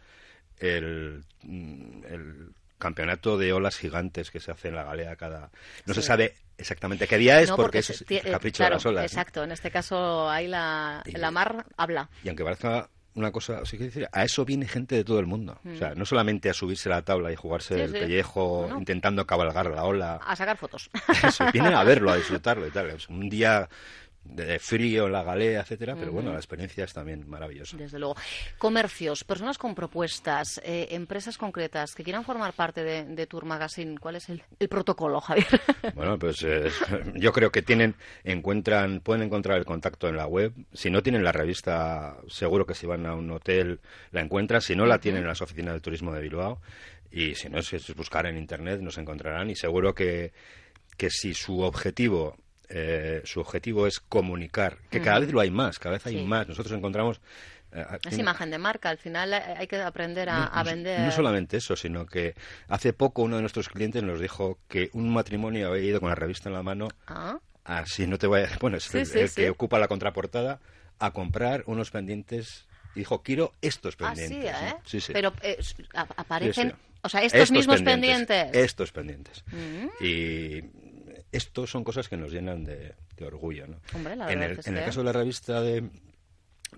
el, 0.58 1.24
el 1.42 2.52
campeonato 2.78 3.38
de 3.38 3.52
olas 3.52 3.76
gigantes 3.76 4.30
que 4.30 4.40
se 4.40 4.50
hace 4.50 4.68
en 4.68 4.74
la 4.74 4.84
galea 4.84 5.16
cada... 5.16 5.50
No 5.86 5.94
se 5.94 6.02
sabe 6.02 6.34
exactamente 6.58 7.06
qué 7.06 7.18
día 7.18 7.40
es 7.40 7.50
porque, 7.50 7.78
es 7.78 8.04
el 8.08 8.22
capricho 8.30 8.64
de 8.64 8.70
las 8.70 8.86
olas. 8.86 9.04
Exacto, 9.04 9.44
en 9.44 9.52
este 9.52 9.70
caso 9.70 10.28
ahí 10.28 10.46
la, 10.46 11.02
la 11.06 11.30
mar 11.30 11.66
habla. 11.76 12.10
Y 12.22 12.28
aunque 12.28 12.44
parezca 12.44 12.90
una 13.16 13.32
cosa, 13.32 13.64
sí 13.64 13.78
que 13.78 13.84
decir, 13.84 14.08
a 14.12 14.24
eso 14.24 14.44
viene 14.44 14.68
gente 14.68 14.94
de 14.94 15.02
todo 15.02 15.18
el 15.18 15.26
mundo. 15.26 15.58
O 15.64 15.76
sea, 15.76 15.94
mm. 15.94 15.98
no 15.98 16.04
solamente 16.04 16.50
a 16.50 16.54
subirse 16.54 16.88
a 16.90 16.96
la 16.96 17.02
tabla 17.02 17.32
y 17.32 17.36
jugarse 17.36 17.82
el 17.82 17.92
pellejo 17.92 18.68
intentando 18.78 19.26
cabalgar 19.26 19.70
la 19.70 19.84
ola. 19.84 20.20
A 20.24 20.36
sacar 20.36 20.56
fotos. 20.56 20.90
vienen 21.52 21.74
a 21.74 21.82
verlo, 21.82 22.12
a 22.12 22.16
disfrutarlo 22.16 22.66
y 22.66 22.70
tal. 22.70 22.96
un 23.08 23.28
día 23.28 23.68
de 24.28 24.58
frío, 24.58 25.08
la 25.08 25.22
galea, 25.22 25.60
etcétera, 25.60 25.96
pero 25.98 26.12
bueno, 26.12 26.30
la 26.32 26.38
experiencia 26.38 26.84
es 26.84 26.92
también 26.92 27.28
maravillosa. 27.28 27.76
Desde 27.76 27.98
luego. 27.98 28.16
Comercios, 28.58 29.24
personas 29.24 29.58
con 29.58 29.74
propuestas, 29.74 30.60
eh, 30.64 30.88
empresas 30.90 31.38
concretas 31.38 31.94
que 31.94 32.04
quieran 32.04 32.24
formar 32.24 32.52
parte 32.52 32.82
de, 32.84 33.26
Tour 33.26 33.44
Magazine, 33.44 33.98
¿cuál 33.98 34.16
es 34.16 34.28
el, 34.28 34.42
protocolo, 34.68 35.20
Javier? 35.20 35.46
Bueno, 35.94 36.18
pues 36.18 36.42
eh, 36.42 36.68
yo 37.14 37.32
creo 37.32 37.50
que 37.50 37.62
tienen, 37.62 37.94
encuentran, 38.24 39.00
pueden 39.00 39.22
encontrar 39.22 39.58
el 39.58 39.64
contacto 39.64 40.08
en 40.08 40.16
la 40.16 40.26
web. 40.26 40.52
Si 40.72 40.90
no 40.90 41.02
tienen 41.02 41.24
la 41.24 41.32
revista, 41.32 42.16
seguro 42.28 42.66
que 42.66 42.74
si 42.74 42.86
van 42.86 43.06
a 43.06 43.14
un 43.14 43.30
hotel 43.30 43.80
la 44.10 44.20
encuentran. 44.20 44.60
Si 44.60 44.76
no 44.76 44.86
la 44.86 44.98
tienen 44.98 45.22
en 45.22 45.28
las 45.28 45.42
oficinas 45.42 45.72
del 45.72 45.82
turismo 45.82 46.12
de 46.12 46.20
Bilbao. 46.20 46.60
Y 47.10 47.34
si 47.34 47.48
no, 47.48 47.58
es 47.58 47.94
buscar 47.94 48.26
en 48.26 48.36
internet, 48.36 48.80
nos 48.80 48.98
encontrarán 48.98 49.48
y 49.48 49.56
seguro 49.56 49.94
que 49.94 50.32
que 50.96 51.10
si 51.10 51.34
su 51.34 51.60
objetivo 51.60 52.36
eh, 52.68 53.22
su 53.24 53.40
objetivo 53.40 53.86
es 53.86 54.00
comunicar, 54.00 54.78
que 54.90 55.00
cada 55.00 55.20
vez 55.20 55.32
lo 55.32 55.40
hay 55.40 55.50
más, 55.50 55.78
cada 55.78 55.94
vez 55.94 56.06
hay 56.06 56.24
más. 56.24 56.48
Nosotros 56.48 56.76
encontramos 56.76 57.20
eh, 57.72 57.84
es 58.08 58.18
imagen 58.18 58.50
de 58.50 58.58
marca, 58.58 58.88
al 58.88 58.98
final 58.98 59.34
eh, 59.34 59.42
hay 59.58 59.66
que 59.66 59.76
aprender 59.80 60.28
a, 60.30 60.62
vender. 60.62 61.00
No 61.00 61.10
solamente 61.10 61.58
eso, 61.58 61.76
sino 61.76 62.06
que 62.06 62.34
hace 62.68 62.92
poco 62.92 63.22
uno 63.22 63.36
de 63.36 63.42
nuestros 63.42 63.68
clientes 63.68 64.02
nos 64.02 64.20
dijo 64.20 64.58
que 64.68 64.90
un 64.92 65.12
matrimonio 65.12 65.68
había 65.68 65.82
ido 65.82 66.00
con 66.00 66.08
la 66.08 66.14
revista 66.14 66.48
en 66.48 66.54
la 66.54 66.62
mano, 66.62 66.88
ah. 67.06 67.38
así 67.64 68.06
no 68.06 68.18
te 68.18 68.26
voy 68.26 68.42
a... 68.42 68.48
Bueno, 68.60 68.78
es 68.78 68.94
el, 68.94 69.30
que 69.30 69.50
ocupa 69.50 69.78
la 69.78 69.88
contraportada, 69.88 70.60
a 70.98 71.10
comprar 71.10 71.64
unos 71.66 71.90
pendientes 71.90 72.66
y 72.94 73.00
dijo, 73.00 73.22
quiero 73.22 73.52
estos 73.60 73.96
ah, 74.00 74.14
pendientes. 74.14 74.56
sí, 74.86 74.98
¿eh? 74.98 75.12
Pero 75.12 75.34
aparecen, 75.92 76.74
o 77.02 77.08
sea, 77.08 77.22
estos, 77.22 77.50
mismos 77.50 77.82
pendientes, 77.82 78.48
Estos 78.54 78.90
pendientes. 78.92 79.44
Mm. 79.52 80.04
Y 80.04 80.62
estos 81.32 81.70
son 81.70 81.84
cosas 81.84 82.08
que 82.08 82.16
nos 82.16 82.32
llenan 82.32 82.64
de, 82.64 82.94
orgullo. 83.24 83.66
¿no? 83.66 83.80
en 84.28 84.42
el, 84.42 84.60
en 84.64 84.76
el 84.76 84.84
caso 84.84 85.00
de 85.00 85.04
la 85.04 85.12
revista 85.12 85.60
de, 85.60 85.88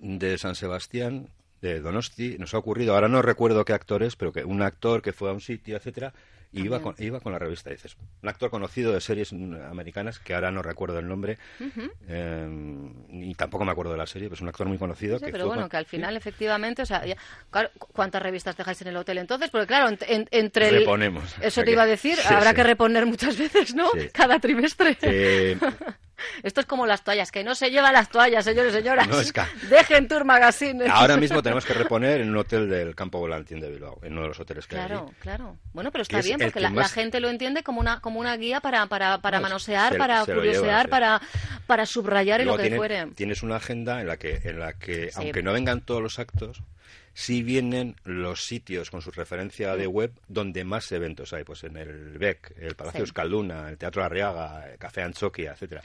de 0.01 0.37
San 0.37 0.55
Sebastián, 0.55 1.29
de 1.61 1.81
Donosti, 1.81 2.37
nos 2.37 2.53
ha 2.53 2.57
ocurrido, 2.57 2.95
ahora 2.95 3.07
no 3.07 3.21
recuerdo 3.21 3.65
qué 3.65 3.73
actor 3.73 4.03
es, 4.03 4.15
pero 4.15 4.31
que 4.31 4.43
un 4.45 4.61
actor 4.61 5.01
que 5.01 5.13
fue 5.13 5.29
a 5.29 5.33
un 5.33 5.41
sitio, 5.41 5.75
etcétera, 5.75 6.13
y 6.51 6.63
iba 6.63 6.81
con, 6.81 6.95
iba 6.97 7.19
con 7.19 7.31
la 7.31 7.39
revista, 7.39 7.69
dices, 7.69 7.95
un 8.21 8.29
actor 8.29 8.49
conocido 8.49 8.91
de 8.93 9.01
series 9.01 9.33
americanas, 9.33 10.19
que 10.19 10.33
ahora 10.33 10.51
no 10.51 10.61
recuerdo 10.61 10.99
el 10.99 11.07
nombre, 11.07 11.37
eh, 12.07 12.47
y 13.11 13.35
tampoco 13.35 13.65
me 13.65 13.71
acuerdo 13.71 13.91
de 13.91 13.97
la 13.97 14.07
serie, 14.07 14.27
pero 14.27 14.35
es 14.35 14.41
un 14.41 14.47
actor 14.49 14.67
muy 14.67 14.77
conocido. 14.77 15.19
pero 15.19 15.47
bueno, 15.47 15.69
que 15.69 15.77
al 15.77 15.85
final, 15.85 16.17
efectivamente, 16.17 16.81
o 16.81 16.85
sea, 16.85 17.03
¿cuántas 17.93 18.21
revistas 18.21 18.57
dejáis 18.57 18.81
en 18.81 18.89
el 18.89 18.97
hotel 18.97 19.19
entonces? 19.19 19.49
Porque 19.49 19.67
claro, 19.67 19.95
entre 20.07 20.69
el... 20.69 20.79
Reponemos. 20.79 21.35
Eso 21.41 21.63
te 21.63 21.71
iba 21.71 21.83
a 21.83 21.87
decir, 21.87 22.17
habrá 22.29 22.53
que 22.53 22.63
reponer 22.63 23.05
muchas 23.05 23.37
veces, 23.37 23.75
¿no? 23.75 23.89
Cada 24.11 24.39
trimestre. 24.39 24.97
Eh, 25.01 25.57
Esto 26.43 26.61
es 26.61 26.67
como 26.67 26.85
las 26.85 27.03
toallas, 27.03 27.31
que 27.31 27.43
no 27.43 27.55
se 27.55 27.69
llevan 27.71 27.93
las 27.93 28.09
toallas, 28.09 28.45
señores 28.45 28.73
y 28.73 28.77
señoras. 28.77 29.07
Dejen 29.69 30.07
Tour 30.07 30.25
Magazine. 30.25 30.85
Ahora 30.89 31.17
mismo 31.17 31.41
tenemos 31.43 31.65
que 31.65 31.73
reponer 31.73 32.21
en 32.21 32.29
un 32.29 32.37
hotel 32.37 32.69
del 32.69 32.95
Campo 32.95 33.19
Volantín 33.19 33.59
de 33.59 33.69
Bilbao, 33.69 33.99
en 34.03 34.13
uno 34.13 34.23
de 34.23 34.27
los 34.29 34.39
hoteles 34.39 34.67
que 34.67 34.75
claro, 34.75 35.07
hay. 35.09 35.15
Claro, 35.19 35.37
claro. 35.37 35.57
Bueno, 35.73 35.91
pero 35.91 36.01
está 36.01 36.21
bien, 36.21 36.39
porque 36.39 36.59
la, 36.59 36.87
gente 36.87 37.19
lo 37.19 37.29
entiende 37.29 37.63
como 37.63 37.79
una, 37.79 38.01
como 38.01 38.19
una 38.19 38.35
guía 38.37 38.61
para, 38.61 38.85
para, 38.87 39.19
para 39.19 39.39
manosear, 39.39 39.97
para 39.97 40.25
curiosear, 40.25 40.89
para, 40.89 41.21
para 41.67 41.85
subrayar 41.85 42.41
y 42.41 42.45
lo 42.45 42.57
que 42.57 42.75
fuere. 42.75 43.07
Tienes 43.15 43.43
una 43.43 43.57
agenda 43.57 44.01
en 44.01 44.07
la 44.07 44.17
que, 44.17 44.41
en 44.43 44.59
la 44.59 44.73
que 44.73 45.11
aunque 45.15 45.43
no 45.43 45.53
vengan 45.53 45.81
todos 45.81 46.01
los 46.01 46.19
actos, 46.19 46.61
sí 47.13 47.43
vienen 47.43 47.95
los 48.03 48.45
sitios 48.45 48.89
con 48.89 49.01
su 49.01 49.11
referencia 49.11 49.75
de 49.75 49.87
web 49.87 50.13
donde 50.27 50.63
más 50.63 50.91
eventos 50.91 51.33
hay, 51.33 51.43
pues 51.43 51.63
en 51.63 51.77
el 51.77 52.17
BEC, 52.17 52.53
el 52.57 52.75
Palacio 52.75 53.01
Euskalduna, 53.01 53.69
el 53.69 53.77
Teatro 53.77 54.03
Arriaga, 54.03 54.71
el 54.71 54.77
Café 54.77 55.01
Anchoquia, 55.01 55.51
etcétera, 55.51 55.81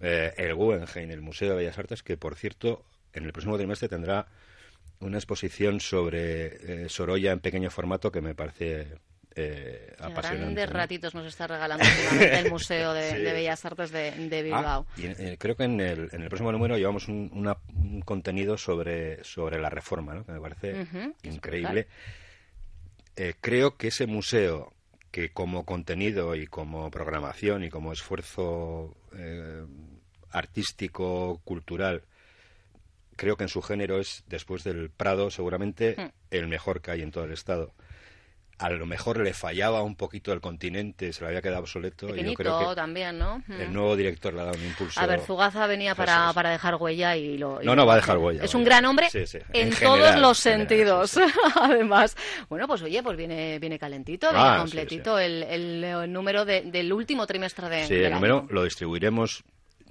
eh, 0.00 0.32
el 0.36 0.54
Guggenheim, 0.54 1.10
el 1.10 1.20
Museo 1.20 1.50
de 1.50 1.56
Bellas 1.56 1.78
Artes, 1.78 2.02
que 2.02 2.16
por 2.16 2.36
cierto 2.36 2.84
en 3.12 3.24
el 3.24 3.32
próximo 3.32 3.56
trimestre 3.56 3.88
tendrá 3.88 4.26
una 5.00 5.18
exposición 5.18 5.80
sobre 5.80 6.84
eh, 6.84 6.88
Sorolla 6.88 7.32
en 7.32 7.40
pequeño 7.40 7.70
formato 7.70 8.12
que 8.12 8.20
me 8.20 8.34
parece 8.34 8.98
eh, 9.36 9.94
Grandes 9.98 10.70
ratitos 10.70 11.14
nos 11.14 11.26
está 11.26 11.46
regalando 11.46 11.84
el 12.10 12.50
Museo 12.50 12.92
de, 12.94 13.32
Bellas 13.32 13.64
Artes 13.64 13.90
de, 13.90 14.08
ah, 14.10 14.42
Bilbao. 14.42 14.86
y 14.96 15.06
eh, 15.06 15.36
creo 15.38 15.56
que 15.56 15.64
en 15.64 15.80
el, 15.80 16.08
en 16.12 16.22
el, 16.22 16.28
próximo 16.28 16.52
número 16.52 16.76
llevamos 16.76 17.08
un, 17.08 17.54
contenido 18.04 18.56
sobre, 18.58 19.22
sobre 19.24 19.60
la 19.60 19.70
reforma, 19.70 20.14
¿no? 20.14 20.24
que 20.24 20.32
me 20.32 20.40
parece 20.40 20.86
increíble. 21.22 21.86
Eh, 23.16 23.34
creo 23.40 23.76
que 23.76 23.88
ese 23.88 24.06
museo, 24.06 24.72
que 25.10 25.30
como 25.30 25.64
contenido 25.64 26.34
y 26.34 26.46
como 26.46 26.90
programación 26.90 27.64
y 27.64 27.70
como 27.70 27.92
esfuerzo 27.92 28.96
eh, 29.16 29.64
artístico, 30.30 31.40
cultural, 31.44 32.04
creo 33.16 33.36
que 33.36 33.44
en 33.44 33.48
su 33.48 33.62
género 33.62 34.00
es, 34.00 34.24
después 34.28 34.64
del 34.64 34.90
Prado, 34.90 35.30
seguramente 35.30 35.96
mm. 35.98 36.10
el 36.30 36.48
mejor 36.48 36.80
que 36.80 36.92
hay 36.92 37.02
en 37.02 37.10
todo 37.10 37.24
el 37.24 37.32
Estado 37.32 37.74
a 38.60 38.68
lo 38.68 38.84
mejor 38.84 39.18
le 39.20 39.32
fallaba 39.32 39.82
un 39.82 39.96
poquito 39.96 40.34
el 40.34 40.40
continente, 40.42 41.14
se 41.14 41.22
le 41.22 41.28
había 41.28 41.40
quedado 41.40 41.60
obsoleto. 41.60 42.14
y 42.14 42.22
yo 42.22 42.34
creo 42.34 42.68
que 42.68 42.74
también, 42.74 43.18
¿no? 43.18 43.42
El 43.48 43.72
nuevo 43.72 43.96
director 43.96 44.34
le 44.34 44.42
ha 44.42 44.44
dado 44.44 44.58
un 44.58 44.64
impulso. 44.66 45.00
A 45.00 45.06
ver, 45.06 45.20
Fugaza 45.20 45.66
venía 45.66 45.94
para, 45.94 46.30
para 46.34 46.50
dejar 46.50 46.74
huella 46.74 47.16
y 47.16 47.38
lo... 47.38 47.62
no, 47.62 47.74
no, 47.74 47.86
va 47.86 47.94
a 47.94 47.96
dejar 47.96 48.18
huella. 48.18 48.44
Es 48.44 48.54
un 48.54 48.62
gran 48.62 48.84
hombre 48.84 49.08
en, 49.54 49.70
todos 49.74 50.16
los 50.16 50.38
sentidos, 50.38 51.18
además. 51.54 52.14
Bueno, 52.50 52.68
pues 52.68 52.82
oye, 52.82 53.02
pues 53.02 53.16
viene, 53.16 53.58
viene 53.58 53.78
calentito, 53.78 54.30
viene 54.30 54.46
ah, 54.46 54.58
completito 54.58 55.18
el, 55.18 55.42
el, 55.44 56.12
número 56.12 56.44
del 56.44 56.92
último 56.92 57.26
trimestre 57.26 57.68
de 57.70 57.86
Sí, 57.86 57.94
el 57.94 58.12
número 58.12 58.46
lo 58.50 58.64
distribuiremos 58.64 59.42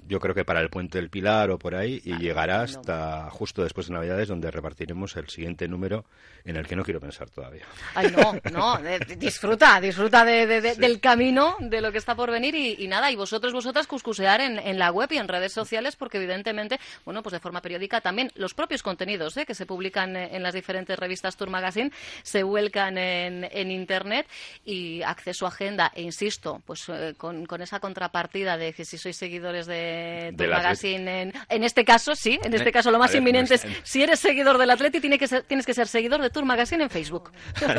yo 0.09 0.19
creo 0.19 0.33
que 0.33 0.43
para 0.43 0.59
el 0.59 0.69
Puente 0.69 0.97
del 0.97 1.11
Pilar 1.11 1.51
o 1.51 1.59
por 1.59 1.75
ahí, 1.75 2.01
y 2.03 2.17
llegará 2.17 2.63
hasta 2.63 3.29
justo 3.29 3.61
después 3.61 3.87
de 3.87 3.93
Navidades, 3.93 4.27
donde 4.27 4.49
repartiremos 4.49 5.15
el 5.17 5.29
siguiente 5.29 5.67
número 5.67 6.03
en 6.45 6.55
el 6.55 6.65
que 6.65 6.75
no 6.75 6.83
quiero 6.83 6.99
pensar 6.99 7.29
todavía. 7.29 7.65
Ay, 7.93 8.11
no, 8.11 8.33
no, 8.51 8.79
disfruta, 9.17 9.79
disfruta 9.79 10.25
del 10.25 10.99
camino, 10.99 11.57
de 11.59 11.79
lo 11.79 11.91
que 11.91 11.99
está 11.99 12.15
por 12.15 12.31
venir 12.31 12.55
y, 12.55 12.87
nada, 12.87 13.11
y 13.11 13.15
vosotros, 13.15 13.53
vosotras, 13.53 13.85
cuscusear 13.85 14.41
en, 14.41 14.79
la 14.79 14.91
web 14.91 15.11
y 15.11 15.17
en 15.17 15.27
redes 15.27 15.53
sociales, 15.53 15.95
porque 15.95 16.17
evidentemente, 16.17 16.79
bueno, 17.05 17.21
pues 17.21 17.33
de 17.33 17.39
forma 17.39 17.61
periódica 17.61 18.01
también 18.01 18.31
los 18.33 18.55
propios 18.55 18.81
contenidos 18.81 19.37
¿eh? 19.37 19.45
que 19.45 19.53
se 19.53 19.67
publican 19.67 20.15
en 20.15 20.41
las 20.41 20.55
diferentes 20.55 20.97
revistas 20.97 21.37
Tour 21.37 21.51
Magazine 21.51 21.91
se 22.23 22.41
vuelcan 22.41 22.97
en, 22.97 23.69
Internet 23.69 24.25
y 24.65 25.03
acceso 25.03 25.45
a 25.45 25.49
agenda, 25.49 25.91
e 25.93 26.01
insisto, 26.01 26.63
pues 26.65 26.89
eh, 26.89 27.13
con, 27.15 27.45
con 27.45 27.61
esa 27.61 27.79
contrapartida 27.79 28.57
de 28.57 28.73
que 28.73 28.85
si 28.85 28.97
sois 28.97 29.15
seguidores 29.15 29.67
de 29.67 29.98
Tour 30.37 30.49
Magazine. 30.49 31.31
En, 31.49 31.63
este 31.63 31.85
caso, 31.85 32.15
sí, 32.15 32.39
en 32.43 32.53
este 32.53 32.69
eh, 32.69 32.71
caso 32.71 32.91
lo 32.91 32.99
más 32.99 33.13
inminente 33.15 33.55
es, 33.55 33.65
si 33.83 34.03
eres 34.03 34.19
seguidor 34.19 34.57
del 34.57 34.69
Atleti, 34.69 34.99
tiene 34.99 35.17
que 35.17 35.27
ser, 35.27 35.43
tienes 35.43 35.65
que 35.65 35.73
ser 35.73 35.87
seguidor 35.87 36.21
de 36.21 36.29
Tour 36.29 36.45
Magazine 36.45 36.83
en 36.83 36.89
Facebook. 36.89 37.31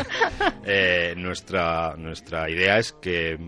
Eh, 0.65 1.15
nuestra, 1.17 1.95
nuestra 1.97 2.49
idea 2.49 2.79
es 2.79 2.93
que 2.93 3.39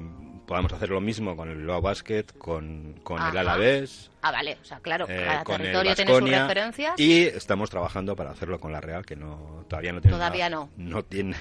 podamos 0.47 0.73
hacer 0.73 0.91
lo 0.91 1.01
mismo 1.01 1.37
con 1.37 1.49
el 1.49 1.65
Loa 1.65 1.81
Basket, 1.81 2.27
con, 2.39 3.01
con 3.03 3.23
el 3.23 3.37
Alavés. 3.37 4.11
Ah, 4.23 4.33
vale, 4.33 4.59
o 4.61 4.65
sea, 4.65 4.81
claro, 4.81 5.07
eh, 5.09 5.25
cada 5.27 5.45
territorio 5.45 5.95
tiene 5.95 6.13
sus 6.13 6.31
referencias. 6.31 7.01
Y 7.01 7.23
estamos 7.23 7.71
trabajando 7.71 8.17
para 8.17 8.31
hacerlo 8.31 8.61
con 8.61 8.73
la 8.73 8.81
Real, 8.81 9.05
que 9.05 9.17
no 9.17 9.65
todavía 9.69 9.93
no 9.93 10.01
tiene. 10.01 10.17
Todavía 10.17 10.51
no. 10.51 10.71
No 10.77 11.05
tiene 11.05 11.37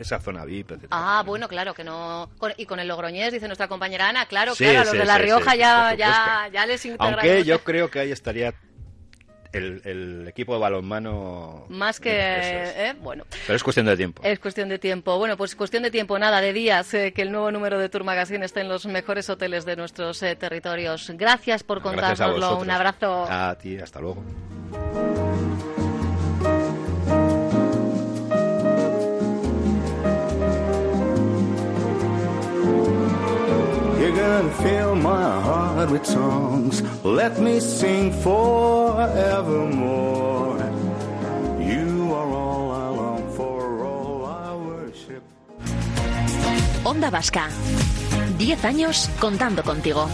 esa 0.00 0.20
zona 0.20 0.44
VIP, 0.44 0.72
etc. 0.72 0.86
Ah, 0.90 1.22
bueno, 1.24 1.48
claro, 1.48 1.74
que 1.74 1.84
no. 1.84 2.30
y 2.56 2.66
con 2.66 2.80
el 2.80 2.88
Logroñés, 2.88 3.32
dice 3.32 3.46
nuestra 3.46 3.68
compañera 3.68 4.08
Ana, 4.08 4.26
claro, 4.26 4.54
claro, 4.54 4.84
los 4.84 4.92
de 4.92 5.04
La 5.04 5.18
Rioja 5.18 5.54
ya, 5.54 5.94
ya, 5.94 6.48
ya 6.52 6.66
les. 6.66 6.86
Aunque 6.98 7.44
yo 7.44 7.62
creo 7.62 7.90
que 7.90 8.00
ahí 8.00 8.12
estaría 8.12 8.54
el, 9.52 10.26
equipo 10.28 10.54
de 10.54 10.60
balonmano. 10.60 11.66
Más 11.68 12.00
que. 12.00 12.10
¿eh? 12.12 12.94
Bueno. 13.00 13.24
Pero 13.46 13.56
es 13.56 13.62
cuestión 13.62 13.86
de 13.86 13.96
tiempo. 13.96 14.22
Es 14.24 14.38
cuestión 14.38 14.68
de 14.68 14.78
tiempo. 14.78 15.18
Bueno, 15.18 15.36
pues 15.36 15.54
cuestión 15.54 15.82
de 15.82 15.90
tiempo, 15.90 16.18
nada, 16.18 16.40
de 16.40 16.52
días, 16.52 16.92
eh, 16.94 17.12
que 17.12 17.22
el 17.22 17.32
nuevo 17.32 17.50
número 17.50 17.78
de 17.78 17.88
Tour 17.88 18.04
Magazine 18.04 18.44
esté 18.44 18.60
en 18.60 18.68
los 18.68 18.86
mejores 18.86 19.28
hoteles 19.28 19.64
de 19.64 19.76
nuestros 19.76 20.22
eh, 20.22 20.36
territorios. 20.36 21.10
Gracias 21.14 21.62
por 21.62 21.82
contárnoslo. 21.82 22.58
Un 22.58 22.70
abrazo. 22.70 23.26
A 23.28 23.56
ti, 23.58 23.78
hasta 23.78 24.00
luego. 24.00 24.24
Fill 34.62 34.94
my 34.94 35.40
heart 35.42 35.90
with 35.90 36.06
songs. 36.06 36.82
Let 37.04 37.38
me 37.38 37.60
sing 37.60 38.12
forevermore. 38.22 39.02
You 41.60 42.12
are 42.14 42.30
all 42.30 42.70
I 42.70 42.88
long 42.88 43.22
for, 43.36 43.84
all 43.84 44.24
I 44.26 44.54
worship. 44.54 45.22
Onda 46.84 47.10
Vasca. 47.10 47.48
Diez 48.38 48.64
años 48.64 49.10
contando 49.20 49.62
contigo. 49.62 50.08